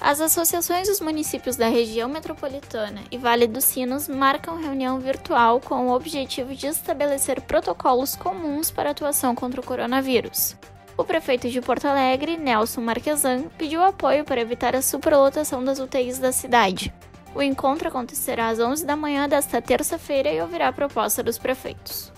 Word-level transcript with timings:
As 0.00 0.20
associações 0.20 0.88
dos 0.88 1.00
municípios 1.00 1.56
da 1.56 1.68
região 1.68 2.08
metropolitana 2.08 3.00
e 3.10 3.16
Vale 3.16 3.46
dos 3.46 3.64
Sinos 3.64 4.08
marcam 4.08 4.60
reunião 4.60 5.00
virtual 5.00 5.58
com 5.58 5.88
o 5.88 5.94
objetivo 5.94 6.54
de 6.54 6.66
estabelecer 6.66 7.40
protocolos 7.40 8.14
comuns 8.14 8.70
para 8.70 8.90
atuação 8.90 9.34
contra 9.34 9.60
o 9.60 9.64
coronavírus. 9.64 10.54
O 10.98 11.04
prefeito 11.04 11.48
de 11.48 11.60
Porto 11.60 11.86
Alegre, 11.86 12.36
Nelson 12.36 12.82
Marquesan, 12.82 13.44
pediu 13.58 13.82
apoio 13.82 14.24
para 14.24 14.40
evitar 14.40 14.76
a 14.76 14.82
superlotação 14.82 15.64
das 15.64 15.78
UTIs 15.78 16.18
da 16.18 16.30
cidade. 16.30 16.92
O 17.34 17.42
encontro 17.42 17.88
acontecerá 17.88 18.48
às 18.48 18.60
11 18.60 18.86
da 18.86 18.96
manhã 18.96 19.28
desta 19.28 19.60
terça-feira 19.60 20.30
e 20.30 20.40
ouvirá 20.40 20.68
a 20.68 20.72
proposta 20.72 21.22
dos 21.22 21.36
prefeitos. 21.36 22.12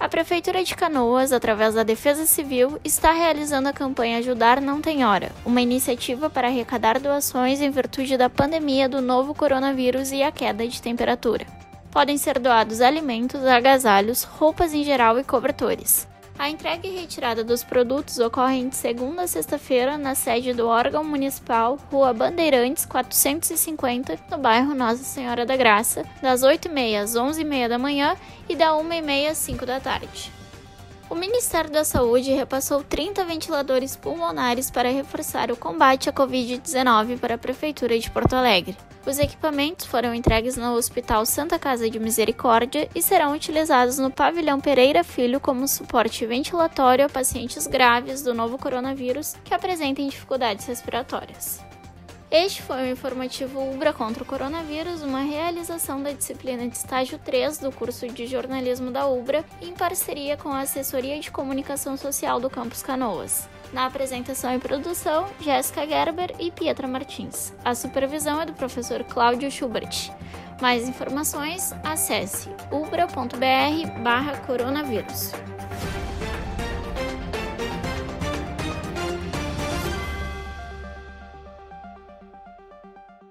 A 0.00 0.08
Prefeitura 0.08 0.64
de 0.64 0.74
Canoas, 0.74 1.30
através 1.30 1.74
da 1.74 1.82
Defesa 1.82 2.24
Civil, 2.24 2.80
está 2.82 3.12
realizando 3.12 3.68
a 3.68 3.72
campanha 3.72 4.16
Ajudar 4.16 4.58
Não 4.58 4.80
Tem 4.80 5.04
Hora, 5.04 5.30
uma 5.44 5.60
iniciativa 5.60 6.30
para 6.30 6.48
arrecadar 6.48 6.98
doações 6.98 7.60
em 7.60 7.68
virtude 7.68 8.16
da 8.16 8.30
pandemia 8.30 8.88
do 8.88 9.02
novo 9.02 9.34
coronavírus 9.34 10.10
e 10.10 10.22
a 10.22 10.32
queda 10.32 10.66
de 10.66 10.80
temperatura. 10.80 11.46
Podem 11.90 12.16
ser 12.16 12.38
doados 12.38 12.80
alimentos, 12.80 13.44
agasalhos, 13.44 14.22
roupas 14.22 14.72
em 14.72 14.82
geral 14.84 15.18
e 15.18 15.22
cobertores. 15.22 16.08
A 16.38 16.48
entrega 16.48 16.86
e 16.86 16.96
retirada 16.96 17.44
dos 17.44 17.62
produtos 17.62 18.18
ocorrem 18.18 18.68
de 18.68 18.76
segunda 18.76 19.22
a 19.22 19.26
sexta-feira 19.26 19.98
na 19.98 20.14
sede 20.14 20.54
do 20.54 20.66
órgão 20.66 21.04
municipal, 21.04 21.78
Rua 21.90 22.14
Bandeirantes 22.14 22.86
450, 22.86 24.18
no 24.30 24.38
bairro 24.38 24.74
Nossa 24.74 25.04
Senhora 25.04 25.44
da 25.44 25.56
Graça, 25.56 26.04
das 26.22 26.42
8h30 26.42 27.02
às 27.02 27.14
11h30 27.14 27.68
da 27.68 27.78
manhã 27.78 28.16
e 28.48 28.56
da 28.56 28.70
1h30 28.70 29.30
às 29.30 29.38
5 29.38 29.66
da 29.66 29.80
tarde. 29.80 30.39
O 31.10 31.14
Ministério 31.16 31.68
da 31.68 31.84
Saúde 31.84 32.30
repassou 32.30 32.84
30 32.84 33.24
ventiladores 33.24 33.96
pulmonares 33.96 34.70
para 34.70 34.92
reforçar 34.92 35.50
o 35.50 35.56
combate 35.56 36.08
à 36.08 36.12
Covid-19 36.12 37.18
para 37.18 37.34
a 37.34 37.38
Prefeitura 37.38 37.98
de 37.98 38.08
Porto 38.08 38.34
Alegre. 38.34 38.76
Os 39.04 39.18
equipamentos 39.18 39.86
foram 39.86 40.14
entregues 40.14 40.56
no 40.56 40.72
Hospital 40.74 41.26
Santa 41.26 41.58
Casa 41.58 41.90
de 41.90 41.98
Misericórdia 41.98 42.88
e 42.94 43.02
serão 43.02 43.34
utilizados 43.34 43.98
no 43.98 44.08
Pavilhão 44.08 44.60
Pereira 44.60 45.02
Filho 45.02 45.40
como 45.40 45.66
suporte 45.66 46.24
ventilatório 46.26 47.06
a 47.06 47.08
pacientes 47.08 47.66
graves 47.66 48.22
do 48.22 48.32
novo 48.32 48.56
coronavírus 48.56 49.34
que 49.44 49.52
apresentem 49.52 50.08
dificuldades 50.08 50.64
respiratórias. 50.66 51.69
Este 52.30 52.62
foi 52.62 52.82
o 52.82 52.92
informativo 52.92 53.72
Ubra 53.72 53.92
contra 53.92 54.22
o 54.22 54.26
coronavírus, 54.26 55.02
uma 55.02 55.22
realização 55.22 56.00
da 56.00 56.12
disciplina 56.12 56.68
de 56.68 56.76
estágio 56.76 57.18
3 57.18 57.58
do 57.58 57.72
curso 57.72 58.06
de 58.06 58.28
jornalismo 58.28 58.92
da 58.92 59.08
Ubra, 59.08 59.44
em 59.60 59.72
parceria 59.72 60.36
com 60.36 60.50
a 60.50 60.60
Assessoria 60.60 61.18
de 61.18 61.28
Comunicação 61.28 61.96
Social 61.96 62.38
do 62.38 62.48
Campus 62.48 62.84
Canoas. 62.84 63.48
Na 63.72 63.86
apresentação 63.86 64.54
e 64.54 64.60
produção, 64.60 65.26
Jéssica 65.40 65.84
Gerber 65.84 66.32
e 66.38 66.52
Pietra 66.52 66.86
Martins. 66.86 67.52
A 67.64 67.74
supervisão 67.74 68.40
é 68.40 68.46
do 68.46 68.52
professor 68.52 69.02
Cláudio 69.02 69.50
Schubert. 69.50 70.12
Mais 70.62 70.88
informações, 70.88 71.72
acesse 71.82 72.48
ubra.br/coronavírus. 72.70 75.32